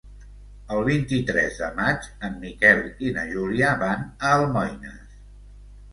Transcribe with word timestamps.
El 0.75 0.79
vint-i-tres 0.87 1.59
de 1.59 1.69
maig 1.75 2.09
en 2.29 2.39
Miquel 2.45 2.83
i 3.09 3.13
na 3.19 3.27
Júlia 3.35 3.75
van 3.85 4.03
a 4.07 4.33
Almoines. 4.39 5.17